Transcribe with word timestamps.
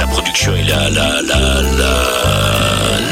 la 0.00 0.06
production 0.06 0.54
et 0.56 0.62
la, 0.62 0.88
la, 0.90 1.22
la, 1.22 1.40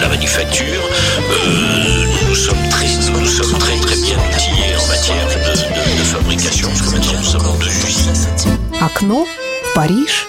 la, 0.00 0.08
manufacture. 0.08 0.64
Euh, 0.64 2.28
nous 2.28 2.34
sommes 2.34 2.68
très, 2.70 2.86
nous 3.12 3.26
sommes 3.26 3.58
très, 3.58 3.76
très 3.76 3.96
bien 3.96 4.16
outillés 4.16 4.74
en 4.82 4.86
matière 4.88 5.26
de, 5.26 5.34
de, 5.34 5.98
de 5.98 6.04
fabrication, 6.04 6.68
parce 6.68 6.82
que 6.82 6.90
maintenant 6.94 7.18
nous 7.18 7.24
sommes 7.24 7.46
en 7.46 7.58
deux 7.58 7.66
usines. 7.66 8.26
Окно 8.80 9.26
Париж. 9.74 10.26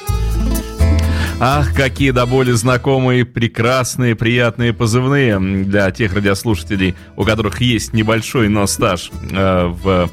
Ах, 1.41 1.73
какие 1.73 2.11
до 2.11 2.25
боли 2.25 2.51
знакомые, 2.51 3.23
прекрасные, 3.23 4.13
приятные 4.13 4.73
позывные 4.73 5.39
для 5.39 5.89
тех 5.91 6.13
радиослушателей, 6.13 6.95
у 7.15 7.23
которых 7.23 7.61
есть 7.61 7.93
небольшой, 7.93 8.49
но 8.49 8.67
стаж 8.67 9.09
э, 9.31 9.67
в 9.67 10.09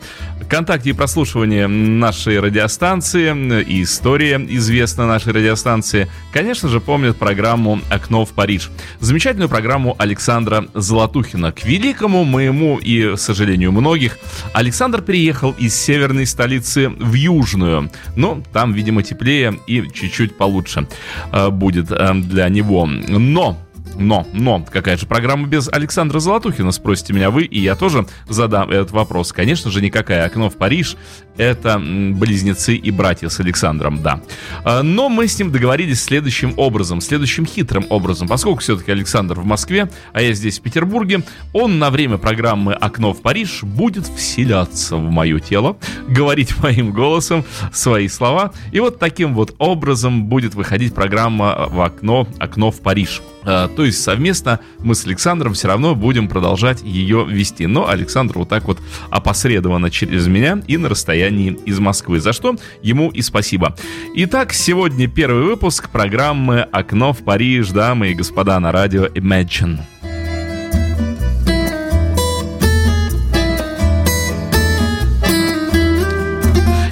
контакте 0.49 0.91
и 0.91 0.93
прослушивании 0.93 1.65
нашей 1.65 2.41
радиостанции 2.41 3.63
и 3.63 3.83
история 3.83 4.37
известна 4.49 5.07
нашей 5.07 5.33
радиостанции, 5.33 6.09
конечно 6.33 6.69
же, 6.69 6.81
помнят 6.81 7.17
программу 7.17 7.81
«Окно 7.91 8.25
в 8.25 8.31
Париж». 8.31 8.71
Замечательную 9.01 9.49
программу 9.49 9.95
Александра 9.99 10.67
Золотухина. 10.75 11.53
К 11.53 11.65
великому 11.65 12.25
моему 12.25 12.79
и, 12.79 13.15
к 13.15 13.19
сожалению, 13.19 13.73
многих, 13.73 14.19
Александр 14.53 15.03
переехал 15.03 15.53
из 15.53 15.75
северной 15.75 16.27
столицы 16.27 16.89
в 16.89 17.15
южную. 17.15 17.91
Ну, 18.15 18.43
там, 18.53 18.73
видимо, 18.73 19.03
теплее 19.03 19.59
и 19.67 19.85
чуть-чуть 19.93 20.37
получше 20.37 20.87
э, 21.33 21.51
будет 21.51 21.91
э, 21.91 22.15
для 22.15 22.49
него. 22.49 22.87
Но 22.87 23.59
но, 23.99 24.27
но, 24.33 24.65
какая 24.71 24.97
же 24.97 25.07
программа 25.07 25.47
без 25.47 25.69
Александра 25.69 26.19
Золотухина, 26.19 26.73
спросите 26.73 27.13
меня 27.13 27.31
вы, 27.31 27.45
и 27.45 27.61
я 27.61 27.75
тоже 27.75 28.07
задам 28.29 28.71
этот 28.71 28.91
вопрос. 28.91 29.33
Конечно 29.33 29.71
же, 29.71 29.81
никакая 29.81 30.25
«Окно 30.25 30.51
в 30.51 30.57
Париж»— 30.57 30.97
это 31.37 31.79
близнецы 31.79 32.77
и 32.77 32.91
братья 32.91 33.29
с 33.29 33.41
Александром, 33.41 34.03
да. 34.03 34.21
А, 34.65 34.83
но 34.83 35.09
мы 35.09 35.29
с 35.29 35.39
ним 35.39 35.53
договорились 35.53 36.03
следующим 36.03 36.55
образом, 36.57 37.01
следующим 37.01 37.47
хитрым 37.47 37.87
образом. 37.89 38.29
Поскольку 38.29 38.61
все-таки 38.61 38.91
Александр 38.91 39.41
в 39.41 39.45
Москве, 39.45 39.91
а 40.13 40.23
я 40.23 40.33
здесь 40.33 40.59
в 40.59 40.63
Петербурге, 40.63 41.23
он 41.53 41.79
на 41.79 41.91
время 41.91 42.19
программы 42.19 42.75
«Окно 42.75 43.13
в 43.13 43.23
Париж» 43.23 43.63
будет 43.63 44.07
вселяться 44.07 44.97
в 44.97 45.11
мое 45.11 45.41
тело, 45.41 45.77
говорить 46.09 46.59
моим 46.59 46.93
голосом 46.93 47.45
свои 47.73 48.09
слова, 48.09 48.53
и 48.73 48.81
вот 48.81 48.99
таким 48.99 49.35
вот 49.35 49.55
образом 49.59 50.25
будет 50.25 50.55
выходить 50.55 50.95
программа 50.95 51.67
в 51.69 51.81
окно, 51.81 52.27
«Окно 52.39 52.71
в 52.71 52.81
Париж». 52.81 53.23
А, 53.45 53.69
то 53.69 53.85
есть 53.87 54.03
совместно 54.03 54.61
мы 54.79 54.95
с 54.95 55.07
Александром 55.07 55.55
все 55.55 55.69
равно 55.69 55.95
будем 55.95 56.29
продолжать 56.29 56.83
ее 56.83 57.27
вести. 57.29 57.67
Но 57.67 57.89
Александр 57.89 58.39
вот 58.39 58.49
так 58.49 58.65
вот 58.65 58.79
опосредованно 59.11 59.91
через 59.91 60.27
меня 60.27 60.61
и 60.67 60.77
на 60.77 60.89
расстоянии 60.89 61.59
из 61.65 61.79
Москвы, 61.79 62.21
за 62.21 62.33
что 62.33 62.57
ему 62.83 63.11
и 63.11 63.23
спасибо. 63.23 63.77
Итак, 64.15 64.53
сегодня 64.53 65.09
первый 65.09 65.45
выпуск 65.45 65.91
программы 65.91 66.61
«Окно 66.61 67.13
в 67.13 67.19
Париж», 67.19 67.71
дамы 67.71 68.11
и 68.11 68.15
господа, 68.15 68.61
на 68.61 68.73
радио 68.73 69.07
Imagine. 69.07 69.81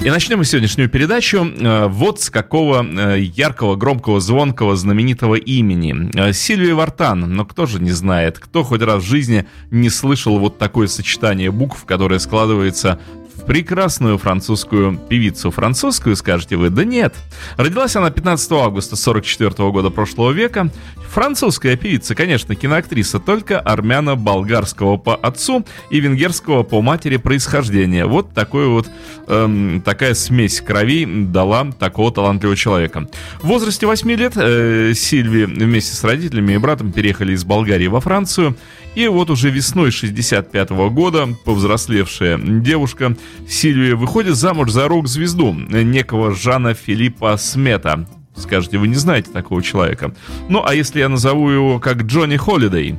И 0.05 0.09
начнем 0.11 0.37
мы 0.37 0.45
сегодняшнюю 0.45 0.87
передачу 0.87 1.43
э, 1.43 1.87
вот 1.87 2.21
с 2.21 2.29
какого 2.29 2.85
э, 2.85 3.21
яркого, 3.21 3.75
громкого, 3.75 4.19
звонкого, 4.19 4.75
знаменитого 4.75 5.33
имени. 5.33 6.11
Э, 6.15 6.31
Сильвия 6.31 6.75
Вартан. 6.75 7.21
Но 7.21 7.43
кто 7.43 7.65
же 7.65 7.81
не 7.81 7.89
знает, 7.89 8.37
кто 8.37 8.63
хоть 8.63 8.83
раз 8.83 9.01
в 9.01 9.07
жизни 9.07 9.47
не 9.71 9.89
слышал 9.89 10.37
вот 10.37 10.59
такое 10.59 10.85
сочетание 10.85 11.49
букв, 11.49 11.85
которое 11.85 12.19
складывается 12.19 12.99
прекрасную 13.47 14.19
французскую 14.19 14.95
певицу. 14.95 15.49
Французскую, 15.49 16.15
скажете 16.15 16.55
вы? 16.55 16.69
Да 16.69 16.83
нет. 16.83 17.15
Родилась 17.57 17.95
она 17.95 18.11
15 18.11 18.51
августа 18.51 18.95
44 18.95 19.71
года 19.71 19.89
прошлого 19.89 20.29
века. 20.31 20.69
Французская 21.15 21.77
певица, 21.77 22.13
конечно, 22.13 22.55
киноактриса, 22.55 23.21
только 23.21 23.57
армяно-болгарского 23.61 24.97
по 24.97 25.15
отцу 25.15 25.65
и 25.89 26.01
венгерского 26.01 26.63
по 26.63 26.81
матери 26.81 27.15
происхождения. 27.15 28.05
Вот 28.05 28.33
такой 28.33 28.67
вот, 28.67 28.89
эм, 29.27 29.81
такая 29.85 30.13
смесь 30.13 30.59
кровей 30.59 31.05
дала 31.05 31.71
такого 31.71 32.11
талантливого 32.11 32.57
человека. 32.57 33.07
В 33.41 33.47
возрасте 33.47 33.85
8 33.85 34.11
лет 34.11 34.33
э, 34.35 34.91
Сильви 34.93 35.45
вместе 35.45 35.95
с 35.95 36.03
родителями 36.03 36.51
и 36.51 36.57
братом 36.57 36.91
переехали 36.91 37.31
из 37.31 37.45
Болгарии 37.45 37.87
во 37.87 38.01
Францию. 38.01 38.57
И 38.95 39.07
вот 39.07 39.29
уже 39.29 39.49
весной 39.49 39.91
65 39.91 40.71
-го 40.71 40.89
года 40.89 41.29
повзрослевшая 41.45 42.37
девушка 42.37 43.15
Сильвия 43.47 43.95
выходит 43.95 44.35
замуж 44.35 44.69
за 44.69 44.89
рок-звезду 44.89 45.53
некого 45.53 46.35
Жана 46.35 46.73
Филиппа 46.73 47.37
Смета. 47.37 48.05
Скажете, 48.35 48.77
вы 48.77 48.87
не 48.87 48.95
знаете 48.95 49.31
такого 49.31 49.61
человека. 49.63 50.13
Ну, 50.49 50.63
а 50.65 50.73
если 50.73 50.99
я 50.99 51.09
назову 51.09 51.49
его 51.49 51.79
как 51.79 52.03
Джонни 52.03 52.37
Холидей? 52.37 52.95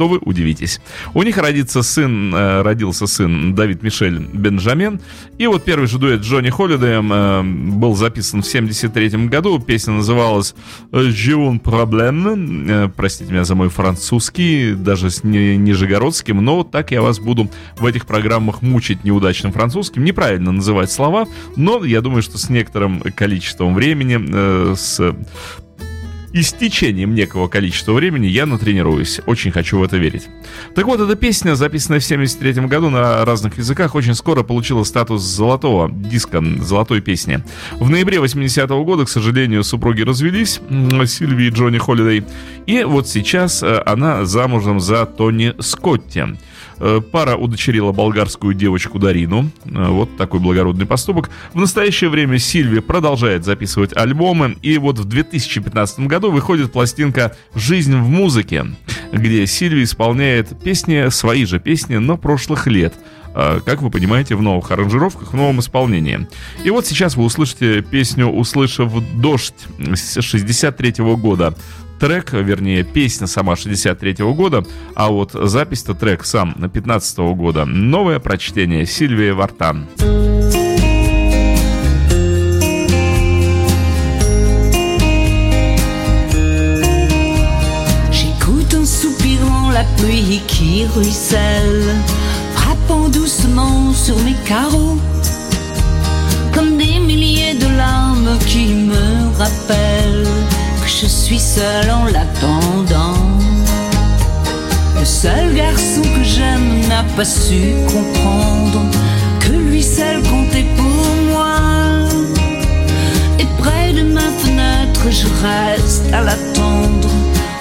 То 0.00 0.08
вы 0.08 0.16
удивитесь. 0.22 0.80
У 1.12 1.22
них 1.22 1.36
родится 1.36 1.82
сын, 1.82 2.34
э, 2.34 2.62
родился 2.62 3.06
сын 3.06 3.54
Давид 3.54 3.82
Мишель 3.82 4.18
Бенджамен. 4.18 4.98
И 5.36 5.46
вот 5.46 5.62
первый 5.62 5.88
же 5.88 5.98
дуэт 5.98 6.22
Джонни 6.22 6.48
Холидеем 6.48 7.12
э, 7.12 7.42
был 7.42 7.94
записан 7.94 8.40
в 8.40 8.46
73 8.46 9.26
году. 9.26 9.58
Песня 9.58 9.92
называлась 9.92 10.54
«Живун 10.90 11.60
проблем». 11.60 12.66
Э, 12.66 12.88
простите 12.96 13.30
меня 13.30 13.44
за 13.44 13.54
мой 13.54 13.68
французский, 13.68 14.72
даже 14.72 15.10
с 15.10 15.22
не, 15.22 15.58
нижегородским, 15.58 16.42
но 16.42 16.64
так 16.64 16.92
я 16.92 17.02
вас 17.02 17.18
буду 17.18 17.50
в 17.76 17.84
этих 17.84 18.06
программах 18.06 18.62
мучить 18.62 19.04
неудачным 19.04 19.52
французским. 19.52 20.02
Неправильно 20.02 20.50
называть 20.50 20.90
слова, 20.90 21.26
но 21.56 21.84
я 21.84 22.00
думаю, 22.00 22.22
что 22.22 22.38
с 22.38 22.48
некоторым 22.48 23.02
количеством 23.14 23.74
времени, 23.74 24.74
с 24.74 25.14
и 26.32 26.42
с 26.42 26.52
течением 26.52 27.14
некого 27.14 27.48
количества 27.48 27.92
времени 27.92 28.26
я 28.26 28.46
натренируюсь. 28.46 29.20
Очень 29.26 29.50
хочу 29.50 29.78
в 29.78 29.82
это 29.82 29.96
верить. 29.96 30.28
Так 30.74 30.86
вот, 30.86 31.00
эта 31.00 31.16
песня, 31.16 31.54
записанная 31.54 32.00
в 32.00 32.04
73 32.04 32.66
году 32.66 32.90
на 32.90 33.24
разных 33.24 33.58
языках, 33.58 33.94
очень 33.94 34.14
скоро 34.14 34.42
получила 34.42 34.84
статус 34.84 35.22
золотого 35.22 35.90
диска, 35.90 36.42
золотой 36.60 37.00
песни. 37.00 37.42
В 37.72 37.90
ноябре 37.90 38.18
80-го 38.18 38.84
года, 38.84 39.04
к 39.04 39.08
сожалению, 39.08 39.64
супруги 39.64 40.02
развелись, 40.02 40.60
Сильви 41.06 41.48
и 41.48 41.50
Джонни 41.50 41.78
Холидей. 41.78 42.24
И 42.66 42.84
вот 42.84 43.08
сейчас 43.08 43.62
э, 43.62 43.82
она 43.84 44.24
замужем 44.24 44.80
за 44.80 45.06
Тони 45.06 45.54
Скотти. 45.58 46.36
Э, 46.80 47.02
пара 47.02 47.36
удочерила 47.36 47.92
болгарскую 47.92 48.54
девочку 48.54 48.98
Дарину. 48.98 49.50
Э, 49.66 49.88
вот 49.88 50.16
такой 50.16 50.40
благородный 50.40 50.86
поступок. 50.86 51.30
В 51.52 51.58
настоящее 51.58 52.08
время 52.08 52.38
Сильви 52.38 52.80
продолжает 52.80 53.44
записывать 53.44 53.94
альбомы. 53.94 54.56
И 54.62 54.78
вот 54.78 54.98
в 54.98 55.04
2015 55.04 56.00
году 56.00 56.30
выходит 56.30 56.72
пластинка 56.72 57.36
«Жизнь 57.54 57.94
в 57.94 58.08
музыке», 58.08 58.64
где 59.12 59.46
Сильви 59.46 59.82
исполняет 59.82 60.58
песни, 60.62 61.10
свои 61.10 61.44
же 61.44 61.60
песни, 61.60 61.96
но 61.96 62.16
прошлых 62.16 62.66
лет 62.66 62.94
э, 63.34 63.60
как 63.64 63.82
вы 63.82 63.90
понимаете, 63.90 64.34
в 64.34 64.42
новых 64.42 64.70
аранжировках, 64.70 65.34
в 65.34 65.36
новом 65.36 65.60
исполнении. 65.60 66.26
И 66.64 66.70
вот 66.70 66.86
сейчас 66.86 67.14
вы 67.14 67.24
услышите 67.24 67.82
песню 67.82 68.26
«Услышав 68.26 68.90
дождь» 69.20 69.66
с 69.78 70.22
63 70.22 70.94
года 71.16 71.54
трек, 72.00 72.32
вернее, 72.32 72.82
песня 72.82 73.26
сама 73.26 73.54
63 73.54 74.12
-го 74.24 74.34
года, 74.34 74.64
а 74.94 75.10
вот 75.10 75.32
запись-то 75.32 75.94
трек 75.94 76.24
сам 76.24 76.54
на 76.56 76.68
15 76.68 77.18
-го 77.18 77.34
года. 77.34 77.64
Новое 77.66 78.18
прочтение 78.18 78.86
Сильвия 78.86 79.34
Вартан. 79.34 79.86
la 89.72 89.84
pluie 89.96 90.42
qui 90.48 90.84
ruisselle, 90.94 91.94
frappant 92.56 93.08
doucement 93.08 93.94
sur 93.94 94.16
mes 94.26 94.38
carreaux, 94.44 94.98
comme 96.52 96.76
des 96.76 96.98
milliers 96.98 97.54
de 97.54 97.68
larmes 97.76 98.36
qui 98.50 98.64
me 98.90 99.04
rappellent 99.38 100.69
je 100.98 101.06
suis 101.06 101.38
seul 101.38 101.90
en 101.90 102.04
l'attendant. 102.04 103.38
Le 104.98 105.04
seul 105.04 105.54
garçon 105.54 106.02
que 106.02 106.22
j'aime 106.22 106.80
n'a 106.88 107.04
pas 107.16 107.24
su 107.24 107.74
comprendre 107.86 108.82
que 109.38 109.52
lui 109.52 109.82
seul 109.82 110.22
comptait 110.22 110.66
pour 110.76 111.06
moi. 111.30 111.56
Et 113.38 113.46
près 113.58 113.92
de 113.92 114.02
ma 114.02 114.28
fenêtre, 114.42 115.02
je 115.10 115.26
reste 115.46 116.12
à 116.12 116.22
l'attendre 116.22 117.08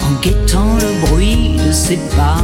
en 0.01 0.21
guettant 0.21 0.75
le 0.75 1.07
bruit 1.07 1.57
de 1.65 1.71
ses 1.71 1.97
pas. 2.15 2.43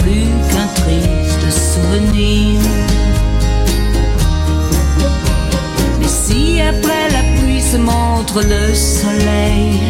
Plus 0.00 0.28
qu'un 0.50 0.68
triste 0.82 1.46
souvenir. 1.50 2.60
Mais 6.00 6.08
si 6.08 6.60
après 6.60 7.08
la 7.10 7.22
pluie 7.38 7.62
se 7.62 7.76
montre 7.76 8.42
le 8.42 8.74
soleil 8.74 9.80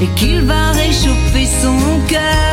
et 0.00 0.08
qu'il 0.16 0.42
va 0.42 0.72
réchauffer 0.72 1.46
son 1.62 1.78
cœur, 2.08 2.45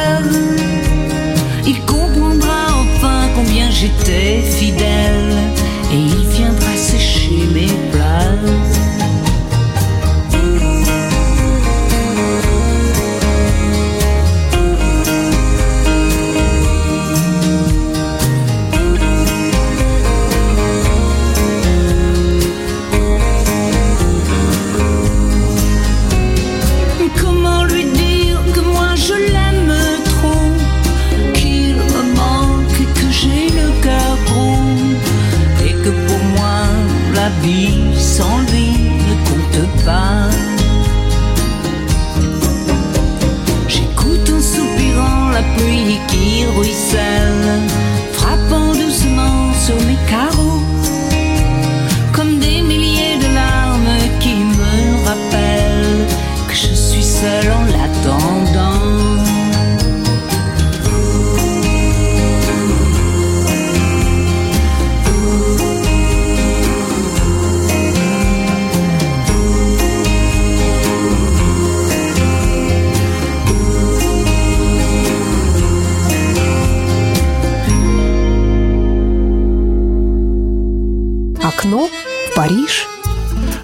ruisselle, 46.55 47.82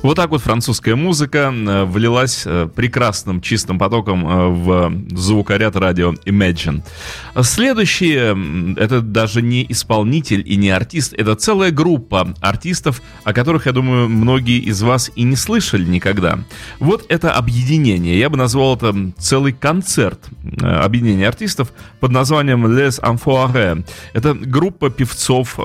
Вот 0.09 0.15
так 0.15 0.31
вот 0.31 0.41
французская 0.41 0.95
музыка 0.95 1.53
э, 1.53 1.83
влилась 1.83 2.41
э, 2.44 2.67
прекрасным 2.75 3.41
чистым 3.41 3.77
потоком 3.77 4.27
э, 4.27 4.47
в 4.47 4.91
звукоряд 5.15 5.75
радио 5.75 6.13
Imagine. 6.25 6.81
Следующий, 7.41 8.13
это 8.79 9.01
даже 9.01 9.41
не 9.41 9.65
исполнитель 9.69 10.43
и 10.45 10.55
не 10.55 10.69
артист, 10.69 11.13
это 11.13 11.35
целая 11.35 11.71
группа 11.71 12.33
артистов, 12.41 13.01
о 13.23 13.33
которых, 13.33 13.65
я 13.65 13.71
думаю, 13.71 14.09
многие 14.09 14.59
из 14.59 14.81
вас 14.81 15.11
и 15.15 15.23
не 15.23 15.35
слышали 15.35 15.85
никогда. 15.85 16.39
Вот 16.79 17.05
это 17.09 17.33
объединение, 17.33 18.17
я 18.17 18.29
бы 18.29 18.37
назвал 18.37 18.75
это 18.75 18.95
целый 19.17 19.53
концерт 19.53 20.19
объединения 20.61 21.27
артистов 21.27 21.71
под 21.99 22.11
названием 22.11 22.65
Les 22.65 22.99
Enfoirés. 23.01 23.85
Это 24.13 24.33
группа 24.33 24.89
певцов, 24.89 25.59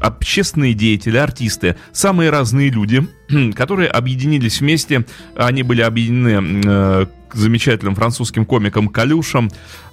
общественные 0.00 0.74
деятели, 0.74 1.16
артисты, 1.16 1.76
самые 1.92 2.30
разные 2.30 2.70
люди, 2.70 3.06
которые 3.54 3.88
объединились 3.88 4.60
вместе. 4.60 5.06
Они 5.36 5.62
были 5.62 5.80
объединены 5.80 6.62
э, 6.64 7.06
замечательным 7.34 7.94
французским 7.94 8.44
комиком 8.46 8.88
Калюшем, 8.88 9.50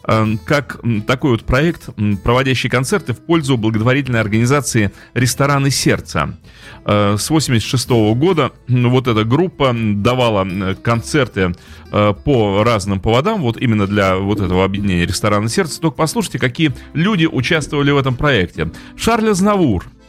э, 0.08 0.26
как 0.46 0.80
такой 1.08 1.32
вот 1.32 1.44
проект, 1.44 1.90
проводящий 2.24 2.70
концерты 2.70 3.14
в 3.14 3.20
пользу 3.20 3.58
благотворительной 3.58 4.22
организации 4.22 4.92
«Рестораны 5.14 5.70
сердца». 5.70 6.38
Э, 6.86 7.18
с 7.18 7.30
86 7.30 8.14
года 8.16 8.52
вот 8.68 9.08
эта 9.08 9.24
группа 9.24 9.74
давала 9.76 10.76
концерты 10.82 11.54
по 11.92 12.64
разным 12.64 13.02
поводам, 13.02 13.42
вот 13.42 13.58
именно 13.58 13.86
для 13.86 14.16
вот 14.16 14.40
этого 14.40 14.64
объединения 14.64 15.06
«Рестораны 15.06 15.50
сердца». 15.50 15.82
Только 15.82 15.98
послушайте, 15.98 16.40
какие 16.40 16.74
люди 16.94 17.26
участвовали 17.26 17.92
в 17.92 17.98
этом 17.98 18.16
проекте. 18.16 18.72
Шарль 18.96 19.30
Азнавур– 19.30 19.86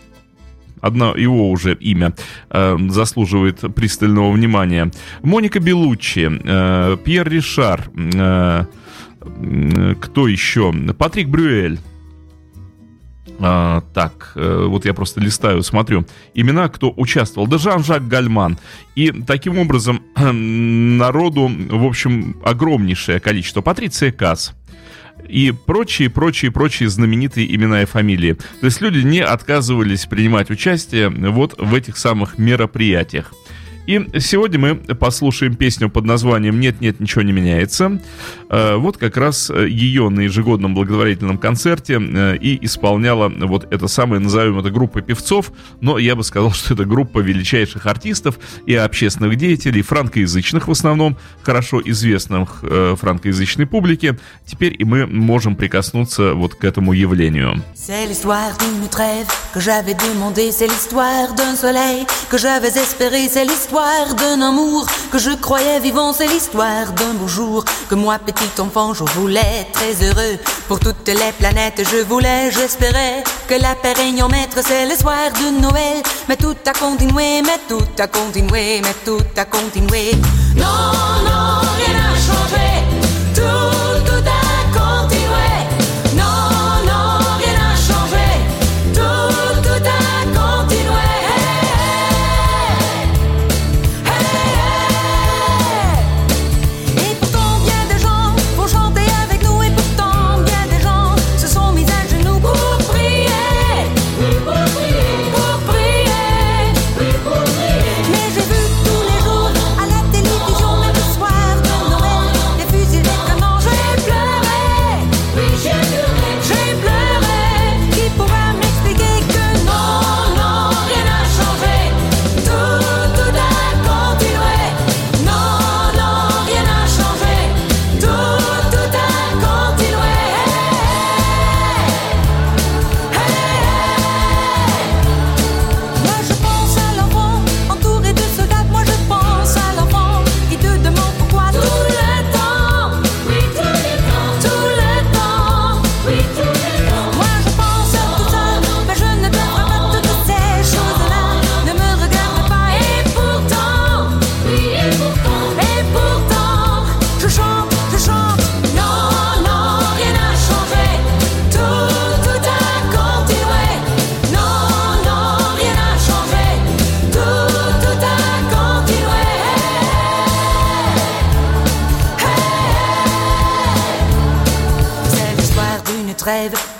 одно 0.82 1.16
его 1.16 1.50
уже 1.50 1.74
имя 1.74 2.12
э, 2.50 2.76
заслуживает 2.90 3.60
пристального 3.74 4.30
внимания. 4.30 4.90
Моника 5.22 5.60
Белуччи, 5.60 6.28
э, 6.30 6.96
Пьер 7.02 7.28
Ришар, 7.28 7.88
э, 7.94 8.64
э, 9.20 9.94
кто 10.00 10.28
еще? 10.28 10.74
Патрик 10.98 11.28
Брюэль. 11.28 11.78
А, 13.38 13.82
так, 13.94 14.32
э, 14.34 14.66
вот 14.68 14.84
я 14.84 14.94
просто 14.94 15.20
листаю, 15.20 15.62
смотрю 15.62 16.04
имена, 16.34 16.68
кто 16.68 16.92
участвовал. 16.96 17.48
Да 17.48 17.58
Жан-Жак 17.58 18.06
Гальман. 18.06 18.58
И 18.94 19.10
таким 19.10 19.58
образом 19.58 20.02
народу, 20.16 21.50
в 21.70 21.84
общем, 21.84 22.36
огромнейшее 22.44 23.20
количество. 23.20 23.60
Патриция 23.60 24.12
Касс 24.12 24.54
и 25.28 25.52
прочие, 25.52 26.10
прочие, 26.10 26.50
прочие 26.50 26.88
знаменитые 26.88 27.54
имена 27.54 27.82
и 27.82 27.86
фамилии. 27.86 28.34
То 28.60 28.66
есть 28.66 28.80
люди 28.80 28.98
не 28.98 29.20
отказывались 29.20 30.06
принимать 30.06 30.50
участие 30.50 31.08
вот 31.08 31.54
в 31.58 31.74
этих 31.74 31.96
самых 31.96 32.38
мероприятиях. 32.38 33.32
И 33.86 34.00
сегодня 34.20 34.58
мы 34.60 34.74
послушаем 34.76 35.56
песню 35.56 35.90
под 35.90 36.04
названием 36.04 36.60
«Нет-нет, 36.60 37.00
ничего 37.00 37.22
не 37.22 37.32
меняется». 37.32 38.00
Э, 38.52 38.76
вот 38.76 38.98
как 38.98 39.16
раз 39.16 39.48
ее 39.48 40.10
на 40.10 40.20
ежегодном 40.20 40.74
благотворительном 40.74 41.38
концерте 41.38 41.94
э, 41.94 42.36
и 42.36 42.62
исполняла 42.66 43.30
вот 43.30 43.72
эта 43.72 43.88
самая, 43.88 44.20
назовем 44.20 44.58
это, 44.58 44.70
группа 44.70 45.00
певцов, 45.00 45.52
но 45.80 45.96
я 45.98 46.14
бы 46.14 46.22
сказал, 46.22 46.52
что 46.52 46.74
это 46.74 46.84
группа 46.84 47.20
величайших 47.20 47.86
артистов 47.86 48.38
и 48.66 48.74
общественных 48.74 49.36
деятелей, 49.36 49.80
франкоязычных 49.80 50.68
в 50.68 50.70
основном, 50.70 51.16
хорошо 51.42 51.80
известных 51.82 52.58
э, 52.62 52.94
франкоязычной 53.00 53.66
публике. 53.66 54.18
Теперь 54.44 54.76
и 54.78 54.84
мы 54.84 55.06
можем 55.06 55.56
прикоснуться 55.56 56.34
вот 56.34 56.54
к 56.54 56.64
этому 56.64 56.92
явлению. 56.92 57.62
Que 67.88 67.96
moi, 67.96 68.18
petit 68.18 68.41
enfant, 68.58 68.94
je 68.94 69.04
voulais 69.04 69.66
très 69.72 69.94
heureux. 70.04 70.38
Pour 70.68 70.78
toutes 70.80 71.08
les 71.08 71.32
planètes, 71.38 71.82
je 71.90 72.02
voulais, 72.02 72.50
j'espérais 72.50 73.22
que 73.48 73.54
la 73.54 73.74
paix 73.74 73.92
règne 73.92 74.22
en 74.22 74.28
maître, 74.28 74.58
c'est 74.62 74.86
le 74.86 74.94
soir 74.96 75.30
de 75.32 75.60
Noël. 75.60 76.02
Mais 76.28 76.36
tout 76.36 76.56
a 76.66 76.72
continué, 76.72 77.42
mais 77.42 77.58
tout 77.68 77.86
a 77.98 78.06
continué, 78.06 78.80
mais 78.82 78.94
tout 79.04 79.24
a 79.36 79.44
continué. 79.44 80.12
Non, 80.56 80.64
non, 81.24 81.60
rien 81.78 81.94
n'a 81.94 82.14
changé. 82.14 82.91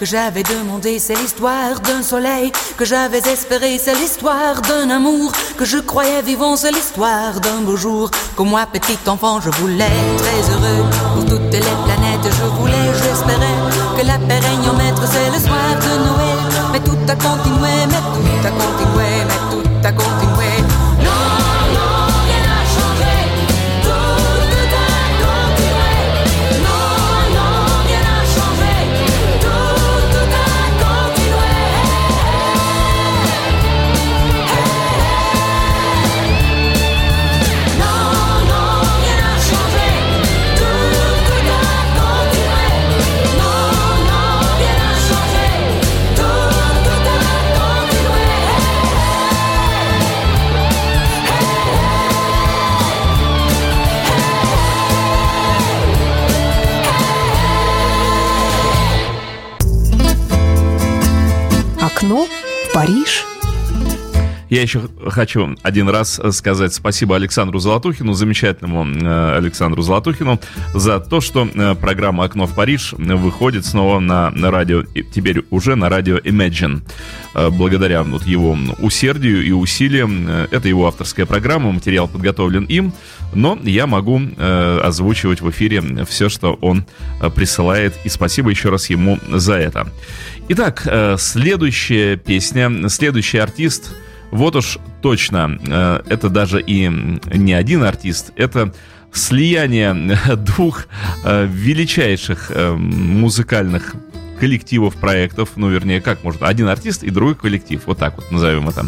Que 0.02 0.06
j'avais 0.06 0.42
demandé, 0.42 0.98
c'est 0.98 1.14
l'histoire 1.14 1.78
d'un 1.78 2.02
soleil 2.02 2.50
que 2.76 2.84
j'avais 2.84 3.20
espéré, 3.20 3.78
c'est 3.78 3.94
l'histoire 3.94 4.60
d'un 4.62 4.90
amour 4.90 5.30
que 5.56 5.64
je 5.64 5.78
croyais 5.78 6.22
vivant, 6.22 6.56
c'est 6.56 6.72
l'histoire 6.72 7.38
d'un 7.38 7.60
beau 7.60 7.76
jour 7.76 8.10
que 8.36 8.42
moi, 8.42 8.66
petit 8.66 8.98
enfant, 9.06 9.40
je 9.40 9.50
voulais. 9.50 10.00
Très 10.18 10.42
heureux 10.52 10.84
pour 11.14 11.24
toutes 11.24 11.52
les 11.52 11.76
planètes, 11.86 12.26
je 12.38 12.46
voulais, 12.58 12.88
j'espérais 13.00 13.58
que 13.96 14.04
la 14.04 14.18
paix 14.26 14.40
règne 14.40 14.68
en 14.68 14.76
maître, 14.76 15.04
c'est 15.06 15.30
le 15.30 15.38
soir 15.38 15.70
de 15.84 15.92
Noël, 16.08 16.38
mais 16.72 16.80
tout 16.80 16.98
a 17.06 17.14
continué, 17.14 17.76
mais 17.86 18.02
tout 18.12 18.46
a 18.48 18.50
continué, 18.50 18.81
Я 64.52 64.60
еще 64.60 64.82
хочу 65.08 65.56
один 65.62 65.88
раз 65.88 66.20
сказать 66.32 66.74
спасибо 66.74 67.16
Александру 67.16 67.58
Золотухину, 67.58 68.12
замечательному 68.12 68.84
э, 68.84 69.36
Александру 69.38 69.80
Золотухину, 69.80 70.38
за 70.74 71.00
то, 71.00 71.22
что 71.22 71.48
э, 71.48 71.74
программа 71.74 72.24
«Окно 72.24 72.46
в 72.46 72.54
Париж» 72.54 72.92
выходит 72.92 73.64
снова 73.64 73.98
на, 73.98 74.30
на 74.30 74.50
радио, 74.50 74.82
теперь 74.82 75.42
уже 75.48 75.74
на 75.74 75.88
радио 75.88 76.18
Imagine. 76.18 76.82
Э, 77.34 77.48
благодаря 77.48 78.02
вот 78.02 78.26
его 78.26 78.58
усердию 78.78 79.42
и 79.42 79.52
усилиям, 79.52 80.28
это 80.28 80.68
его 80.68 80.86
авторская 80.86 81.24
программа, 81.24 81.72
материал 81.72 82.06
подготовлен 82.06 82.64
им, 82.64 82.92
но 83.32 83.58
я 83.62 83.86
могу 83.86 84.20
озвучивать 84.38 85.40
в 85.40 85.48
эфире 85.48 85.82
все, 86.04 86.28
что 86.28 86.58
он 86.60 86.84
присылает, 87.34 87.94
и 88.04 88.10
спасибо 88.10 88.50
еще 88.50 88.68
раз 88.68 88.90
ему 88.90 89.18
за 89.30 89.54
это. 89.54 89.88
Итак, 90.50 90.86
следующая 91.16 92.18
песня, 92.18 92.90
следующий 92.90 93.38
артист– 93.38 93.94
вот 94.32 94.56
уж 94.56 94.78
точно, 95.02 95.58
э, 95.64 96.00
это 96.08 96.28
даже 96.30 96.60
и 96.60 96.88
не 97.32 97.52
один 97.52 97.84
артист, 97.84 98.32
это 98.34 98.74
слияние 99.12 100.18
двух 100.36 100.86
э, 101.22 101.46
величайших 101.46 102.50
э, 102.50 102.72
музыкальных 102.72 103.94
коллективов, 104.40 104.96
проектов, 104.96 105.50
ну, 105.54 105.68
вернее, 105.68 106.00
как 106.00 106.24
можно, 106.24 106.48
один 106.48 106.66
артист 106.66 107.04
и 107.04 107.10
другой 107.10 107.36
коллектив, 107.36 107.80
вот 107.86 107.98
так 107.98 108.16
вот 108.16 108.32
назовем 108.32 108.68
это. 108.68 108.86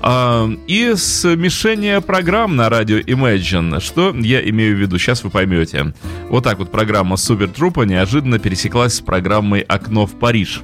А, 0.00 0.48
и 0.66 0.94
смешение 0.96 2.00
программ 2.00 2.56
на 2.56 2.70
радио 2.70 2.98
Imagine, 2.98 3.80
что 3.80 4.14
я 4.16 4.40
имею 4.48 4.76
в 4.76 4.80
виду, 4.80 4.96
сейчас 4.98 5.24
вы 5.24 5.28
поймете. 5.28 5.92
Вот 6.30 6.44
так 6.44 6.58
вот 6.58 6.70
программа 6.70 7.18
Супер 7.18 7.48
Трупа 7.48 7.82
неожиданно 7.82 8.38
пересеклась 8.38 8.94
с 8.94 9.00
программой 9.02 9.60
«Окно 9.60 10.06
в 10.06 10.18
Париж». 10.18 10.62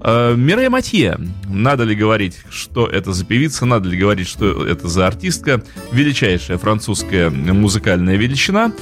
Э, 0.00 0.34
Мире 0.36 0.68
Матье. 0.68 1.18
Надо 1.48 1.84
ли 1.84 1.94
говорить, 1.94 2.38
что 2.50 2.86
это 2.86 3.12
за 3.12 3.24
певица, 3.24 3.66
надо 3.66 3.88
ли 3.88 3.98
говорить, 3.98 4.28
что 4.28 4.66
это 4.66 4.88
за 4.88 5.06
артистка. 5.06 5.62
Величайшая 5.92 6.58
французская 6.58 7.30
музыкальная 7.30 8.16
величина. 8.16 8.72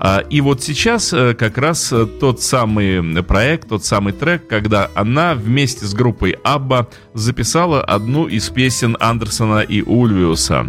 А, 0.00 0.20
и 0.30 0.40
вот 0.40 0.62
сейчас 0.62 1.12
э, 1.12 1.34
как 1.34 1.58
раз 1.58 1.92
э, 1.92 2.06
тот 2.06 2.40
самый 2.40 3.22
проект, 3.22 3.68
тот 3.68 3.84
самый 3.84 4.12
трек, 4.12 4.46
когда 4.46 4.90
она 4.94 5.34
вместе 5.34 5.86
с 5.86 5.94
группой 5.94 6.36
Абба 6.44 6.88
записала 7.14 7.82
одну 7.82 8.26
из 8.26 8.48
песен 8.48 8.96
Андерсона 9.00 9.60
и 9.60 9.82
Ульвиуса. 9.82 10.66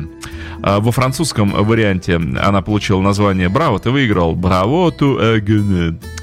А, 0.62 0.80
во 0.80 0.92
французском 0.92 1.52
варианте 1.52 2.16
она 2.16 2.62
получила 2.62 3.02
название 3.02 3.50
«Браво, 3.50 3.80
ты 3.80 3.92
выиграл». 3.92 4.36
«Браво, 4.36 4.92
ту 4.92 5.20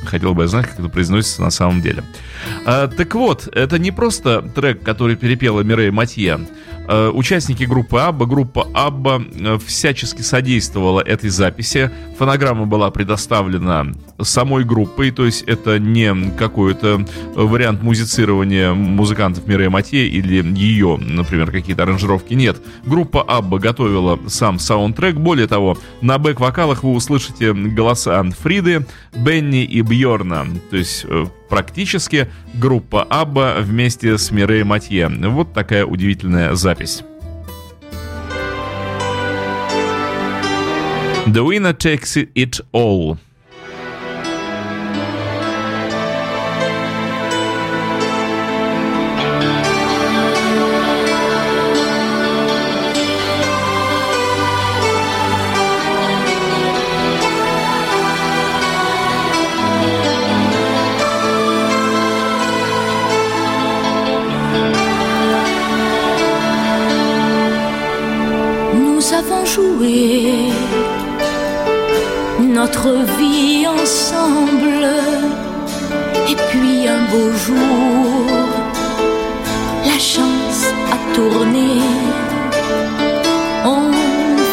Хотел 0.05 0.35
бы 0.35 0.47
знать, 0.47 0.67
как 0.67 0.81
это 0.81 0.89
произносится 0.89 1.43
на 1.43 1.51
самом 1.51 1.81
деле. 1.81 2.03
А, 2.65 2.89
так 2.89 3.15
вот, 3.15 3.49
это 3.53 3.79
не 3.79 3.91
просто 3.93 4.43
трек, 4.43 4.83
который 4.83 5.17
перепела 5.17 5.61
Мирей 5.61 5.91
Матье. 5.91 6.41
Э, 6.89 7.11
участники 7.13 7.65
группы 7.65 7.99
Абба, 7.99 8.27
группа 8.27 8.67
Абба 8.75 9.21
э, 9.21 9.59
всячески 9.65 10.23
содействовала 10.23 11.01
этой 11.01 11.31
записи. 11.31 11.91
Фонограмма 12.19 12.67
была 12.67 12.91
предоставлена 12.91 13.93
самой 14.23 14.65
группой, 14.65 15.11
то 15.11 15.25
есть 15.25 15.43
это 15.43 15.79
не 15.79 16.31
какой-то 16.37 17.05
вариант 17.35 17.83
музицирования 17.83 18.73
музыкантов 18.73 19.47
Мирея 19.47 19.69
Матье 19.69 20.07
или 20.07 20.43
ее, 20.57 20.97
например, 20.97 21.51
какие-то 21.51 21.83
аранжировки. 21.83 22.35
Нет, 22.35 22.59
группа 22.85 23.23
Абба 23.23 23.59
готовила 23.59 24.19
сам 24.29 24.59
саундтрек. 24.59 25.17
Более 25.17 25.49
того, 25.49 25.77
на 26.01 26.19
бэк-вокалах 26.19 26.83
вы 26.83 26.93
услышите 26.93 27.53
голоса 27.53 28.23
Фриды, 28.41 28.87
Бенни 29.15 29.65
и 29.65 29.83
Бьорна. 29.83 30.47
То 30.71 30.77
есть 30.77 31.05
э, 31.09 31.27
практически 31.49 32.29
группа 32.55 33.03
Абба 33.03 33.57
вместе 33.61 34.19
с 34.19 34.31
Мирей 34.31 34.63
Матье. 34.65 35.09
Вот 35.09 35.53
такая 35.53 35.85
удивительная 35.85 36.55
запись. 36.55 37.03
The 41.27 41.45
winner 41.45 41.77
takes 41.77 42.17
it 42.35 42.61
all. 42.73 43.19
Notre 72.67 72.91
vie 73.19 73.65
ensemble. 73.67 74.89
Et 76.31 76.37
puis 76.49 76.89
un 76.89 77.03
beau 77.13 77.31
jour, 77.47 78.27
la 79.91 79.99
chance 80.13 80.63
a 80.95 80.99
tourné. 81.15 81.71
On 83.65 83.85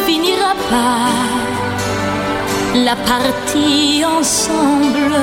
finira 0.06 0.52
par 0.70 1.08
la 2.86 2.96
partie 3.12 4.04
ensemble. 4.18 5.18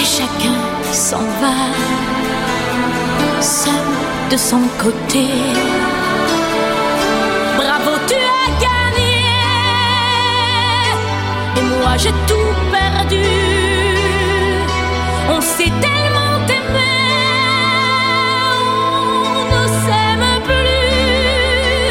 Et 0.00 0.08
chacun 0.18 0.60
s'en 0.92 1.26
va, 1.42 1.58
seul 3.40 3.88
de 4.30 4.36
son 4.36 4.62
côté. 4.84 5.26
J'ai 11.98 12.12
tout 12.26 12.52
perdu. 12.70 13.28
On 15.34 15.40
s'est 15.40 15.74
tellement 15.86 16.36
aimé, 16.58 16.94
on 19.38 19.44
ne 19.54 19.62
s'aime 19.82 20.30
plus. 20.48 21.90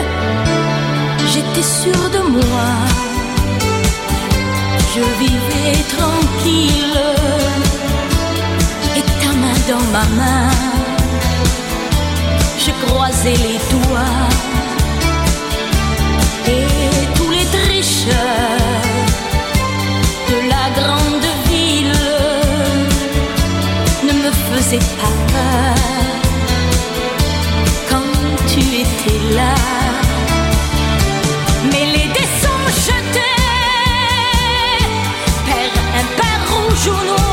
J'étais 1.32 1.68
sûre 1.82 2.10
de 2.16 2.22
moi, 2.38 2.70
je 4.94 5.04
vivais 5.22 5.78
tranquille. 5.96 7.02
Et 8.98 9.04
ta 9.22 9.32
main 9.42 9.60
dans 9.72 9.86
ma 9.96 10.06
main, 10.22 10.52
je 12.64 12.72
croisais 12.86 13.38
les 13.48 13.60
doigts. 13.72 14.55
Pas 24.74 25.16
peur 25.32 25.76
quand 27.88 28.46
tu 28.48 28.60
étais 28.60 29.36
là. 29.36 29.54
Mais 31.72 31.86
les 31.86 32.08
dés 32.14 32.32
sont 32.42 32.66
jetés, 32.88 33.20
père 35.46 35.76
impair 36.02 36.40
rouge 36.50 36.88
ou 36.88 37.06
noir, 37.06 37.25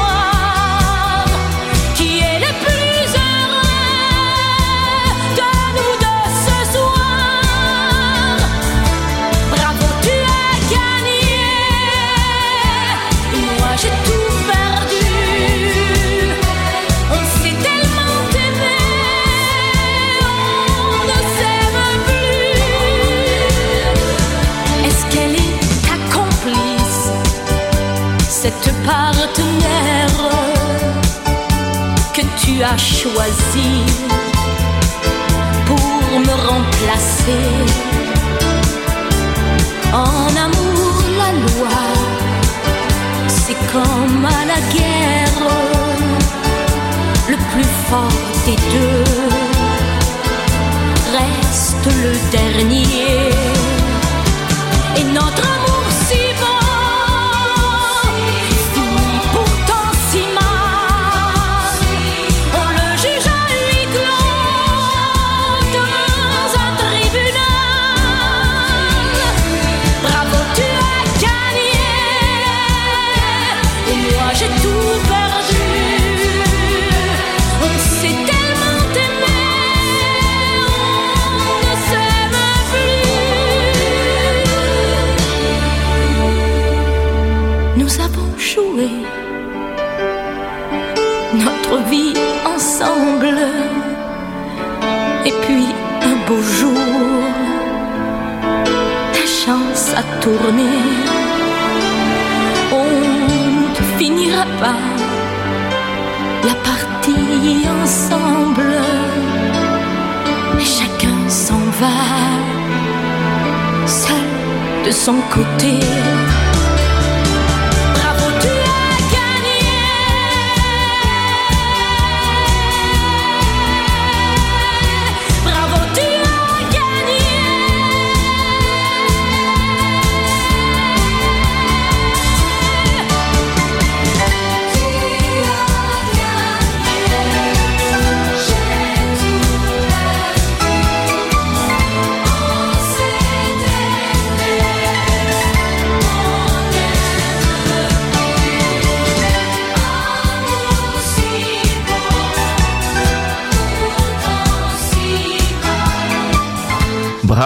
was 33.14 33.37
seen. 33.52 34.02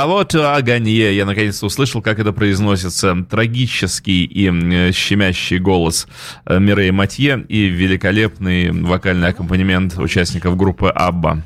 Браво, 0.07 0.25
Аганье! 0.55 1.17
Я 1.17 1.27
наконец-то 1.27 1.67
услышал, 1.67 2.01
как 2.01 2.21
это 2.21 2.33
произносится. 2.33 3.27
Трагический 3.29 4.25
и 4.25 4.93
щемящий 4.93 5.59
голос 5.59 6.07
э, 6.45 6.61
Мирей 6.61 6.93
Матье 6.93 7.45
и 7.49 7.67
великолепный 7.67 8.71
вокальный 8.71 9.31
аккомпанемент 9.31 9.99
участников 9.99 10.57
группы 10.57 10.91
«Абба». 10.91 11.43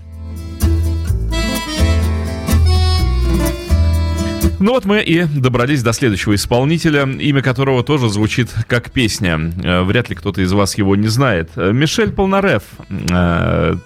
Ну 4.60 4.72
вот 4.72 4.84
мы 4.84 5.00
и 5.00 5.24
добрались 5.24 5.82
до 5.82 5.94
следующего 5.94 6.34
исполнителя, 6.34 7.04
имя 7.04 7.40
которого 7.40 7.82
тоже 7.82 8.10
звучит 8.10 8.50
как 8.68 8.90
песня. 8.90 9.40
Э, 9.64 9.82
вряд 9.84 10.10
ли 10.10 10.14
кто-то 10.14 10.42
из 10.42 10.52
вас 10.52 10.76
его 10.76 10.94
не 10.96 11.08
знает. 11.08 11.48
Э, 11.56 11.72
Мишель 11.72 12.12
Полнареф. 12.12 12.64
3 12.88 13.06
э, 13.06 13.80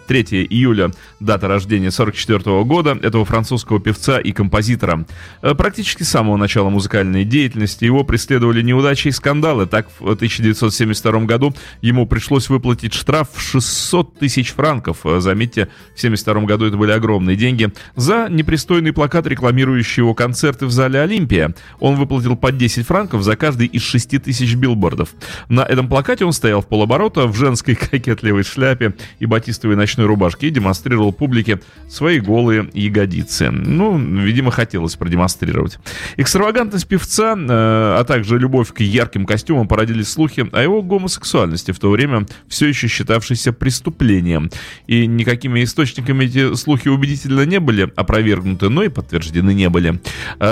июля, 0.50 0.90
дата 1.20 1.46
рождения 1.46 1.92
44 1.92 2.64
года, 2.64 2.98
этого 3.00 3.24
французского 3.24 3.78
певца 3.78 4.18
и 4.18 4.32
композитора. 4.32 5.06
Практически 5.42 6.02
с 6.02 6.08
самого 6.08 6.36
начала 6.36 6.70
музыкальной 6.70 7.24
деятельности 7.24 7.84
его 7.84 8.02
преследовали 8.02 8.60
неудачи 8.60 9.08
и 9.08 9.12
скандалы. 9.12 9.66
Так, 9.66 9.86
в 10.00 10.10
1972 10.10 11.20
году 11.20 11.54
ему 11.82 12.04
пришлось 12.04 12.48
выплатить 12.48 12.94
штраф 12.94 13.28
в 13.32 13.40
600 13.40 14.18
тысяч 14.18 14.50
франков. 14.50 14.98
Заметьте, 15.04 15.68
в 15.94 16.02
1972 16.02 16.42
году 16.46 16.66
это 16.66 16.76
были 16.76 16.90
огромные 16.90 17.36
деньги. 17.36 17.72
За 17.94 18.26
непристойный 18.28 18.92
плакат, 18.92 19.28
рекламирующий 19.28 20.00
его 20.00 20.14
концерты 20.14 20.63
концерты 20.64 20.66
в 20.66 20.70
зале 20.70 21.00
Олимпия. 21.00 21.54
Он 21.80 21.96
выплатил 21.96 22.36
по 22.36 22.50
10 22.52 22.86
франков 22.86 23.22
за 23.22 23.36
каждый 23.36 23.66
из 23.66 23.82
6 23.82 24.22
тысяч 24.22 24.54
билбордов. 24.54 25.10
На 25.48 25.62
этом 25.62 25.88
плакате 25.88 26.24
он 26.24 26.32
стоял 26.32 26.60
в 26.60 26.66
полоборота 26.66 27.26
в 27.26 27.36
женской 27.36 27.74
кокетливой 27.90 28.42
шляпе 28.42 28.94
и 29.20 29.26
батистовой 29.26 29.76
ночной 29.76 30.06
рубашке 30.06 30.48
и 30.48 30.50
демонстрировал 30.50 31.12
публике 31.12 31.60
свои 31.88 32.20
голые 32.20 32.68
ягодицы. 32.74 33.50
Ну, 33.50 33.98
видимо, 33.98 34.50
хотелось 34.50 34.96
продемонстрировать. 34.96 35.78
Экстравагантность 36.16 36.88
певца, 36.88 37.34
э, 37.36 37.46
а 37.48 38.04
также 38.04 38.38
любовь 38.38 38.72
к 38.72 38.80
ярким 38.80 39.26
костюмам 39.26 39.68
породили 39.68 40.02
слухи 40.02 40.46
о 40.52 40.62
его 40.62 40.82
гомосексуальности, 40.82 41.72
в 41.72 41.78
то 41.78 41.90
время 41.90 42.26
все 42.48 42.66
еще 42.66 42.88
считавшейся 42.88 43.52
преступлением. 43.52 44.50
И 44.86 45.06
никакими 45.06 45.62
источниками 45.64 46.24
эти 46.24 46.54
слухи 46.54 46.88
убедительно 46.88 47.44
не 47.44 47.60
были 47.60 47.92
опровергнуты, 47.96 48.68
но 48.68 48.82
и 48.82 48.88
подтверждены 48.88 49.54
не 49.54 49.68
были. 49.68 50.00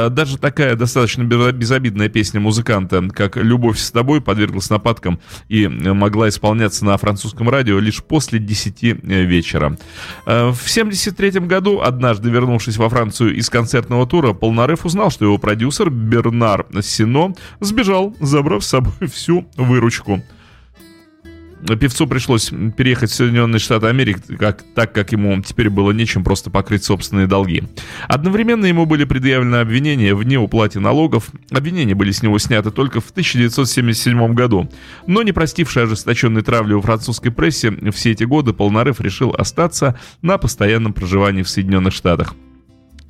Э, 0.03 0.11
даже 0.11 0.39
такая 0.39 0.77
достаточно 0.77 1.23
безобидная 1.23 2.09
песня 2.09 2.41
музыканта, 2.41 3.09
как 3.13 3.37
«Любовь 3.37 3.79
с 3.79 3.91
тобой», 3.91 4.21
подверглась 4.21 4.71
нападкам 4.71 5.21
и 5.49 5.67
могла 5.69 6.29
исполняться 6.29 6.85
на 6.85 6.97
французском 6.97 7.49
радио 7.49 7.79
лишь 7.79 8.03
после 8.03 8.39
10 8.39 8.85
э, 8.85 8.95
вечера. 9.25 9.77
Э, 10.27 10.51
в 10.51 10.61
1973 10.61 11.41
году, 11.41 11.81
однажды 11.81 12.31
вернувшись 12.31 12.77
во 12.77 12.89
Францию 12.89 13.37
из 13.37 13.51
концертного 13.51 14.07
тура, 14.07 14.33
Полнарев 14.33 14.85
узнал, 14.85 15.11
что 15.11 15.25
его 15.25 15.39
продюсер 15.39 15.91
Бернар 15.91 16.67
Сино 16.83 17.35
сбежал, 17.61 18.15
забрав 18.21 18.65
с 18.65 18.69
собой 18.69 19.09
всю 19.09 19.47
выручку 19.57 20.23
певцу 21.77 22.07
пришлось 22.07 22.51
переехать 22.77 23.11
в 23.11 23.15
Соединенные 23.15 23.59
Штаты 23.59 23.87
Америки, 23.87 24.21
как, 24.39 24.63
так 24.75 24.93
как 24.93 25.13
ему 25.13 25.41
теперь 25.43 25.71
было 25.71 25.93
нечем 25.93 26.25
просто 26.25 26.51
покрыть 26.51 26.85
собственные 26.85 27.27
долги. 27.27 27.63
Одновременно 28.09 28.67
ему 28.67 28.87
были 28.87 29.05
предъявлены 29.05 29.57
обвинения 29.57 30.15
в 30.15 30.23
неуплате 30.25 30.81
налогов. 30.81 31.31
Обвинения 31.51 31.95
были 31.95 32.11
с 32.11 32.23
него 32.23 32.39
сняты 32.39 32.71
только 32.71 33.01
в 33.01 33.11
1977 33.11 34.35
году. 34.35 34.69
Но 35.07 35.23
не 35.23 35.33
простивший 35.33 35.85
ожесточенной 35.85 36.43
травли 36.43 36.75
у 36.75 36.81
французской 36.81 37.31
прессе, 37.31 37.73
все 37.93 38.13
эти 38.13 38.25
годы 38.25 38.53
Полнарев 38.53 39.01
решил 39.01 39.35
остаться 39.37 39.99
на 40.21 40.39
постоянном 40.39 40.93
проживании 40.93 41.43
в 41.43 41.49
Соединенных 41.49 41.93
Штатах. 41.93 42.35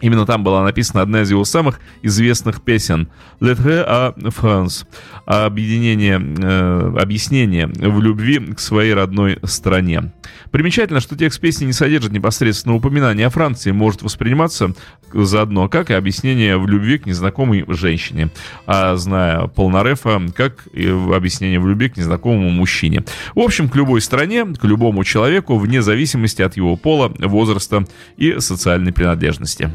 Именно 0.02 0.26
там 0.26 0.42
была 0.44 0.64
написана 0.64 1.00
одна 1.00 1.22
из 1.22 1.30
его 1.30 1.44
самых 1.44 1.80
известных 2.02 2.60
песен 2.60 3.08
«Lettre 3.40 3.86
à 3.86 4.14
France» 4.16 4.84
объединение, 5.24 6.20
э, 6.20 6.96
объяснение 7.00 7.68
в 7.68 8.02
любви 8.02 8.38
к 8.52 8.58
своей 8.58 8.94
родной 8.94 9.38
стране. 9.44 10.12
Примечательно, 10.50 11.00
что 11.00 11.16
текст 11.16 11.40
песни 11.40 11.66
не 11.66 11.72
содержит 11.72 12.12
непосредственно 12.12 12.74
упоминания 12.74 13.26
о 13.26 13.30
Франции, 13.30 13.70
может 13.70 14.02
восприниматься 14.02 14.74
заодно 15.12 15.68
как 15.68 15.90
и 15.90 15.94
объяснение 15.94 16.58
в 16.58 16.66
любви 16.66 16.98
к 16.98 17.06
незнакомой 17.06 17.64
женщине, 17.68 18.30
а 18.66 18.96
зная 18.96 19.46
Полнарефа, 19.46 20.20
как 20.34 20.66
и 20.72 20.88
объяснение 20.88 21.60
в 21.60 21.68
любви 21.68 21.90
к 21.90 21.96
незнакомому 21.96 22.50
мужчине. 22.50 23.04
В 23.36 23.40
общем, 23.40 23.68
к 23.68 23.76
любой 23.76 24.00
стране, 24.00 24.46
к 24.46 24.64
любому 24.64 25.04
человеку, 25.04 25.56
вне 25.58 25.80
зависимости 25.80 26.42
от 26.42 26.56
его 26.56 26.74
пола, 26.74 27.12
возраста 27.18 27.86
и 28.16 28.40
социальной 28.40 28.92
принадлежности. 28.92 29.70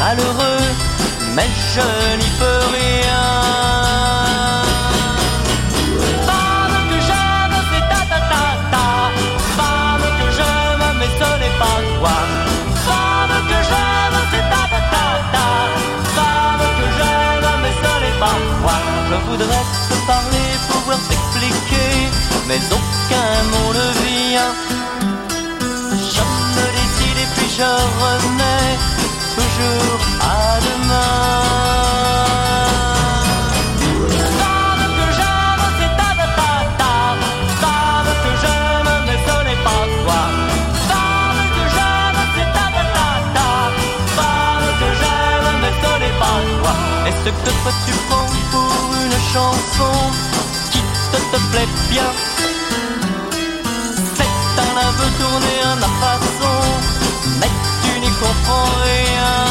Malheureux, 0.00 0.66
mais 1.34 1.50
je 1.72 1.88
n'y 2.20 2.30
peux 2.40 2.62
rien. 2.78 3.26
Femme 6.26 6.78
que 6.90 6.98
j'aime, 7.08 7.56
c'est 7.70 7.84
ta 7.92 8.00
ta 8.10 8.20
ta 8.32 8.44
ta. 8.72 8.86
Femme 9.58 10.06
que 10.18 10.26
j'aime, 10.36 10.86
mais 11.00 11.10
ce 11.20 11.28
n'est 11.42 11.56
pas 11.62 11.78
toi. 11.96 12.16
Femme 12.86 13.36
que 13.50 13.58
j'aime, 13.68 14.18
c'est 14.32 14.46
ta 14.52 14.62
ta 14.72 14.80
ta 14.92 15.06
ta. 15.34 15.46
Femme 16.16 16.66
que 16.78 16.86
j'aime, 16.98 17.48
mais 17.62 17.74
ce 17.82 17.92
n'est 18.02 18.18
pas 18.24 18.36
toi. 18.58 18.76
Je 19.10 19.16
voudrais 19.26 19.64
te 19.90 19.96
parler, 20.10 20.48
pouvoir 20.68 21.00
t'expliquer 21.08 21.90
mais 22.48 22.62
aucun 22.78 23.32
mot 23.52 23.72
ne 23.78 23.88
vient. 24.02 24.54
Je 26.14 26.22
me 26.54 26.64
décide 26.78 27.18
et 27.24 27.28
puis 27.34 27.50
je 27.58 27.70
remets 28.02 28.59
bonjour, 29.60 29.98
à 30.20 30.58
demain. 30.60 31.40
Femme 34.40 34.86
que 34.96 35.06
j'aime, 35.18 35.64
c'est 35.78 35.92
ta 35.98 36.08
ta 36.18 36.26
ta 36.26 36.38
patata. 36.38 36.92
Femme 37.60 38.12
que 38.24 38.32
j'aime, 38.42 38.92
mais 39.06 39.18
ce 39.26 39.36
n'est 39.46 39.62
pas 39.66 39.84
toi. 39.98 40.20
Femme 40.88 41.42
que 41.56 41.64
j'aime, 41.74 42.20
c'est 42.34 42.50
ta 42.56 42.66
ta 42.76 42.84
ta 42.94 43.08
patata. 43.36 43.48
Femme 44.16 44.70
que 44.80 44.88
j'aime, 45.00 45.48
mais 45.62 45.74
ce 45.82 45.92
n'est 46.02 46.16
pas 46.22 46.38
toi. 46.60 46.74
Est-ce 47.08 47.20
que 47.24 47.52
toi 47.62 47.72
tu 47.86 47.92
prends 48.08 48.30
pour 48.52 48.72
une 49.04 49.18
chanson 49.34 49.94
qui 50.70 50.80
te, 51.12 51.18
te 51.32 51.38
plaît 51.52 51.72
bien? 51.90 52.10
C'est 54.16 54.34
un 54.66 54.74
aveu 54.88 55.08
tourné 55.18 55.54
à 55.64 55.74
la 55.84 55.90
façon, 56.02 56.58
mais 57.40 57.52
tu 57.82 57.92
n'y 58.00 58.10
comprends 58.10 58.70
rien. 58.82 59.49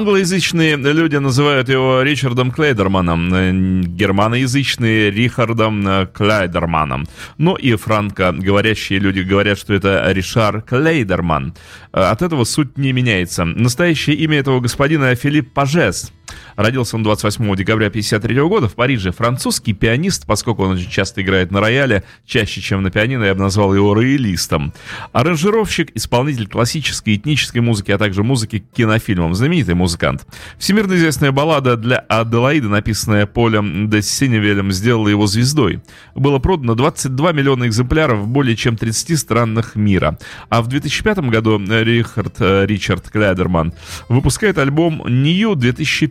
Англоязычные 0.00 0.76
люди 0.76 1.16
называют 1.16 1.68
его 1.68 2.00
Ричардом 2.00 2.50
Клейдерманом, 2.52 3.34
э, 3.34 3.82
германоязычные 3.84 5.10
Рихардом 5.10 5.86
э, 5.86 6.06
Клайдерманом. 6.06 7.06
Ну 7.36 7.54
и 7.54 7.74
франко-говорящие 7.74 8.98
люди 8.98 9.20
говорят, 9.20 9.58
что 9.58 9.74
это 9.74 10.10
Ришар 10.10 10.62
Клейдерман. 10.62 11.54
Э, 11.92 12.04
От 12.04 12.22
этого 12.22 12.44
суть 12.44 12.78
не 12.78 12.92
меняется. 12.92 13.44
Настоящее 13.44 14.16
имя 14.16 14.38
этого 14.38 14.60
господина 14.60 15.14
Филипп 15.14 15.52
Пажес. 15.52 16.10
Родился 16.56 16.96
он 16.96 17.02
28 17.02 17.44
декабря 17.56 17.88
1953 17.88 18.42
года 18.42 18.68
в 18.68 18.74
Париже. 18.74 19.12
Французский 19.12 19.72
пианист, 19.72 20.26
поскольку 20.26 20.64
он 20.64 20.72
очень 20.72 20.90
часто 20.90 21.22
играет 21.22 21.50
на 21.50 21.60
рояле, 21.60 22.04
чаще, 22.26 22.60
чем 22.60 22.82
на 22.82 22.90
пианино, 22.90 23.24
я 23.24 23.34
бы 23.34 23.40
назвал 23.40 23.74
его 23.74 23.94
роялистом. 23.94 24.72
Аранжировщик, 25.12 25.90
исполнитель 25.94 26.48
классической 26.48 27.16
этнической 27.16 27.60
музыки, 27.60 27.90
а 27.92 27.98
также 27.98 28.22
музыки 28.22 28.60
к 28.60 28.76
кинофильмам. 28.76 29.34
Знаменитый 29.34 29.74
музыкант. 29.74 30.26
Всемирно 30.58 30.94
известная 30.94 31.32
баллада 31.32 31.76
для 31.76 31.98
Аделаиды, 32.08 32.68
написанная 32.68 33.26
Полем 33.26 33.88
де 33.88 34.02
Синевелем, 34.02 34.72
сделала 34.72 35.08
его 35.08 35.26
звездой. 35.26 35.80
Было 36.14 36.38
продано 36.38 36.74
22 36.74 37.32
миллиона 37.32 37.66
экземпляров 37.66 38.20
в 38.20 38.26
более 38.28 38.56
чем 38.56 38.76
30 38.76 39.18
странах 39.18 39.76
мира. 39.76 40.18
А 40.48 40.62
в 40.62 40.68
2005 40.68 41.18
году 41.30 41.58
Рихард 41.58 42.36
э, 42.40 42.66
Ричард 42.66 43.08
Клядерман 43.10 43.72
выпускает 44.08 44.58
альбом 44.58 45.02
New 45.06 45.54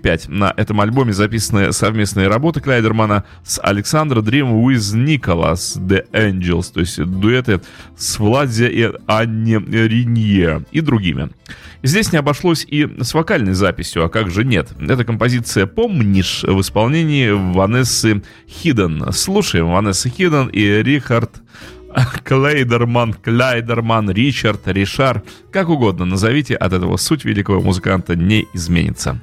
2005. 0.09 0.29
На 0.29 0.53
этом 0.55 0.81
альбоме 0.81 1.13
записаны 1.13 1.71
совместные 1.71 2.27
работы 2.27 2.61
Клайдермана 2.61 3.23
с 3.43 3.59
Александра 3.61 4.21
Dream 4.21 4.63
with 4.63 4.95
Nicholas 4.95 5.77
The 5.77 6.05
Angels, 6.11 6.73
то 6.73 6.79
есть 6.79 7.03
дуэты 7.03 7.61
с 7.97 8.17
Владзе 8.19 8.69
и 8.69 8.91
Анне 9.07 9.59
Ринье 9.59 10.65
и 10.71 10.81
другими. 10.81 11.29
Здесь 11.81 12.11
не 12.11 12.17
обошлось 12.17 12.65
и 12.67 12.87
с 13.01 13.13
вокальной 13.13 13.53
записью, 13.53 14.03
а 14.03 14.09
как 14.09 14.29
же 14.29 14.43
нет. 14.43 14.69
Эта 14.79 15.05
композиция 15.05 15.65
«Помнишь» 15.65 16.43
в 16.43 16.59
исполнении 16.59 17.29
Ванессы 17.29 18.21
Хиден. 18.49 19.11
Слушаем 19.13 19.71
Ванесса 19.71 20.09
Хиден 20.09 20.47
и 20.47 20.83
Рихард 20.83 21.41
Клейдерман, 22.23 23.13
Клайдерман, 23.13 24.11
Ричард, 24.11 24.67
Ришар, 24.67 25.23
как 25.51 25.69
угодно 25.69 26.05
назовите, 26.05 26.55
от 26.55 26.73
этого 26.73 26.97
суть 26.97 27.25
великого 27.25 27.61
музыканта 27.61 28.15
не 28.15 28.45
изменится. 28.53 29.19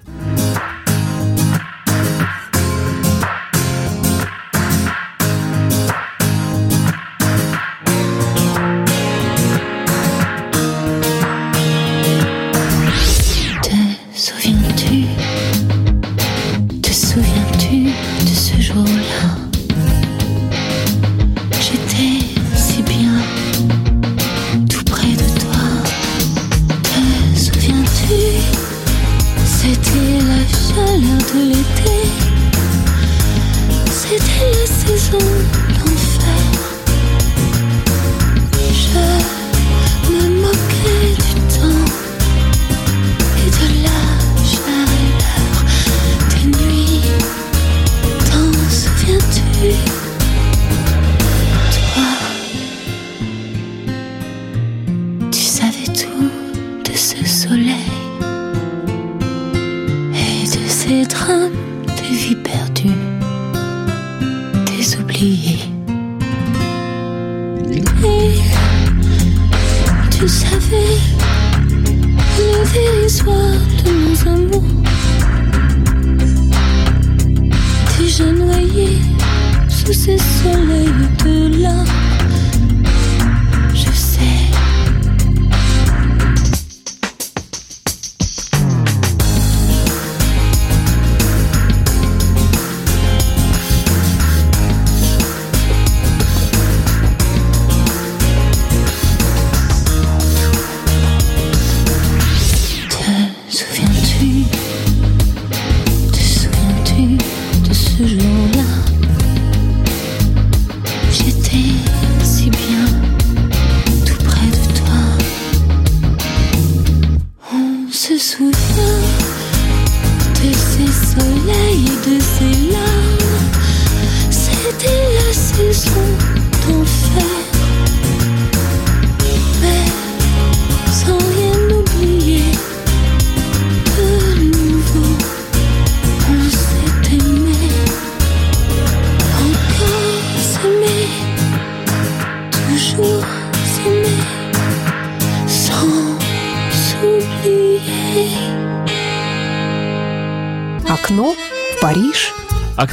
You. 108.17 108.56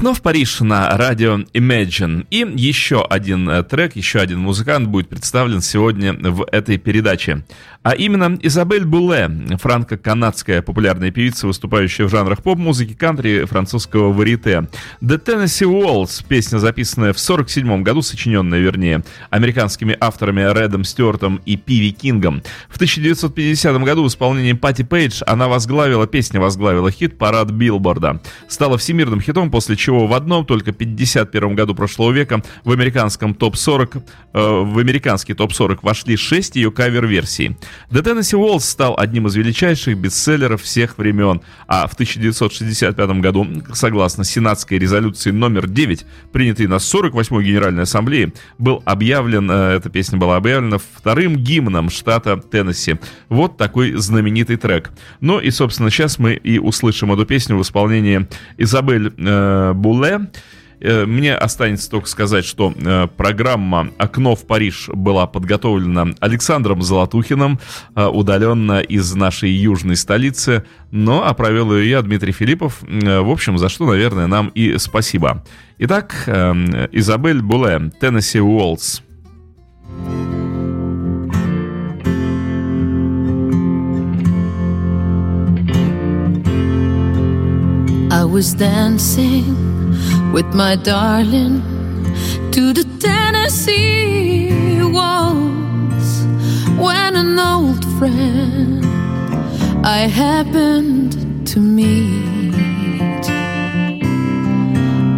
Окно 0.03 0.13
в 0.13 0.21
Париж. 0.21 0.59
На 0.59 0.97
радио 0.97 1.37
Imagine. 1.53 2.27
И 2.29 2.45
еще 2.57 3.05
один 3.05 3.47
э, 3.49 3.63
трек, 3.63 3.95
еще 3.95 4.19
один 4.19 4.39
музыкант 4.39 4.89
будет 4.89 5.07
представлен 5.07 5.61
сегодня 5.61 6.11
в 6.11 6.45
этой 6.51 6.77
передаче. 6.77 7.45
А 7.83 7.95
именно 7.95 8.37
Изабель 8.41 8.85
Буле, 8.85 9.29
франко-канадская 9.61 10.61
популярная 10.61 11.11
певица, 11.11 11.47
выступающая 11.47 12.05
в 12.05 12.09
жанрах 12.09 12.41
поп-музыки, 12.41 12.93
кантри, 12.93 13.45
французского 13.45 14.11
варите. 14.11 14.67
The 15.01 15.21
Tennessee 15.23 15.67
Waltz, 15.67 16.25
песня, 16.27 16.59
записанная 16.59 17.11
в 17.11 17.19
47 17.19 17.83
году, 17.83 18.01
сочиненная, 18.01 18.59
вернее, 18.59 19.03
американскими 19.29 19.97
авторами 19.99 20.41
Рэдом 20.41 20.85
Стюартом 20.85 21.41
и 21.45 21.57
Пиви 21.57 21.91
Кингом. 21.91 22.41
В 22.69 22.75
1950 22.75 23.77
году 23.83 24.03
в 24.03 24.07
исполнении 24.07 24.53
Пати 24.53 24.83
Пейдж 24.83 25.21
она 25.25 25.49
возглавила, 25.49 26.07
песня 26.07 26.39
возглавила 26.39 26.89
хит-парад 26.89 27.51
Билборда. 27.51 28.21
Стала 28.47 28.77
всемирным 28.77 29.19
хитом, 29.19 29.51
после 29.51 29.75
чего 29.75 29.92
в 29.99 30.13
одном 30.13 30.45
только 30.45 30.71
51 30.71 31.55
году 31.55 31.75
прошлого 31.75 32.11
века 32.11 32.41
в 32.63 32.71
американском 32.71 33.33
топ-40, 33.33 34.03
э, 34.33 34.39
в 34.63 34.77
американский 34.77 35.33
топ-40 35.33 35.79
вошли 35.81 36.15
6 36.15 36.55
ее 36.55 36.71
кавер-версий. 36.71 37.57
The 37.89 38.03
Tennessee 38.03 38.39
Waltz 38.39 38.61
стал 38.61 38.95
одним 38.97 39.27
из 39.27 39.35
величайших 39.35 39.97
бестселлеров 39.97 40.61
всех 40.61 40.97
времен, 40.97 41.41
а 41.67 41.87
в 41.87 41.93
1965 41.93 43.21
году, 43.21 43.47
согласно 43.73 44.23
Сенатской 44.23 44.77
резолюции 44.77 45.31
номер 45.31 45.67
9, 45.67 46.05
принятой 46.31 46.67
на 46.67 46.75
48-й 46.75 47.43
Генеральной 47.43 47.83
Ассамблее, 47.83 48.33
был 48.57 48.81
объявлен, 48.85 49.49
э, 49.49 49.75
эта 49.75 49.89
песня 49.89 50.17
была 50.17 50.37
объявлена 50.37 50.77
вторым 50.77 51.35
гимном 51.35 51.89
штата 51.89 52.37
Теннесси. 52.37 52.95
Вот 53.29 53.57
такой 53.57 53.93
знаменитый 53.93 54.57
трек. 54.57 54.91
Ну 55.21 55.39
и, 55.39 55.51
собственно, 55.51 55.89
сейчас 55.89 56.19
мы 56.19 56.33
и 56.33 56.59
услышим 56.59 57.11
эту 57.11 57.25
песню 57.25 57.57
в 57.57 57.61
исполнении 57.61 58.27
Изабель 58.57 59.13
э, 59.17 59.72
Буле. 59.73 60.29
Э, 60.83 61.05
мне 61.05 61.33
останется 61.33 61.89
только 61.89 62.09
сказать, 62.09 62.45
что 62.45 62.73
э, 62.75 63.07
программа 63.15 63.89
«Окно 63.97 64.35
в 64.35 64.45
Париж» 64.45 64.89
была 64.93 65.27
подготовлена 65.27 66.13
Александром 66.19 66.81
Золотухиным, 66.81 67.59
э, 67.95 68.05
удаленно 68.05 68.81
из 68.81 69.15
нашей 69.15 69.51
южной 69.51 69.95
столицы, 69.95 70.65
но 70.91 71.25
а 71.25 71.33
провел 71.33 71.73
ее 71.73 71.89
я, 71.89 72.01
Дмитрий 72.01 72.33
Филиппов, 72.33 72.79
в 72.81 73.31
общем, 73.31 73.57
за 73.57 73.69
что, 73.69 73.85
наверное, 73.85 74.27
нам 74.27 74.49
и 74.49 74.77
спасибо. 74.77 75.43
Итак, 75.79 76.13
Изабель 76.91 77.41
Буле, 77.41 77.91
Теннесси 77.99 78.39
Уолтс. 78.39 79.02
Was 88.33 88.55
dancing 88.55 89.53
with 90.33 90.55
my 90.55 90.75
darling 90.75 91.61
to 92.51 92.73
the 92.73 92.83
Tennessee 92.99 94.81
walls 94.81 96.25
when 96.83 97.15
an 97.15 97.37
old 97.37 97.85
friend 97.99 98.83
I 99.85 100.07
happened 100.07 101.45
to 101.49 101.59
meet. 101.59 102.55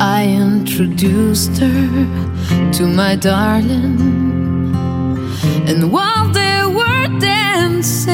I 0.02 0.28
introduced 0.28 1.58
her 1.60 2.72
to 2.74 2.86
my 2.86 3.16
darling, 3.16 3.96
and 5.70 5.90
while 5.90 6.28
they 6.34 6.66
were 6.66 7.08
dancing, 7.20 8.10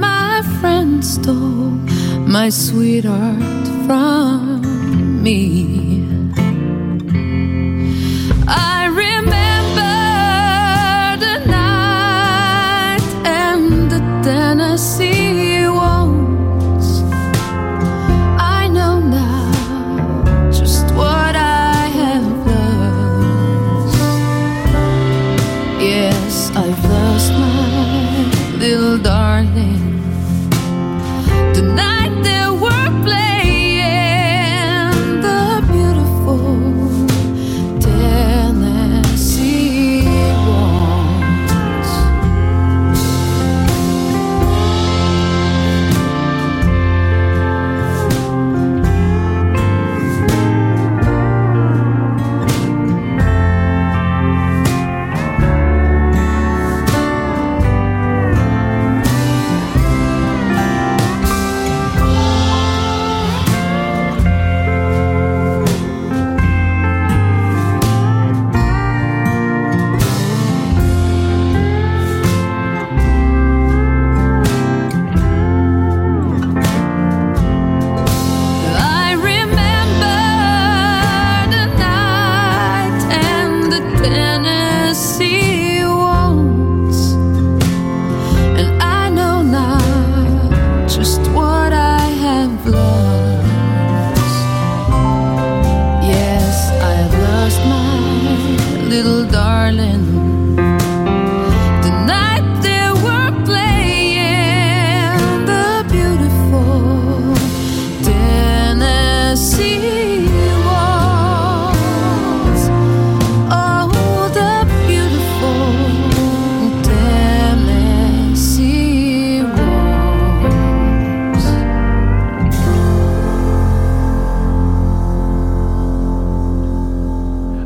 my 0.00 0.42
friend 0.60 1.04
stole 1.04 1.78
my 2.26 2.48
sweetheart 2.48 3.65
from 3.86 5.22
me. 5.22 6.02
I 8.48 8.86
remember 9.04 9.96
the 11.24 11.36
night 11.46 13.06
and 13.24 13.88
the 13.88 14.00
Tennessee 14.24 15.25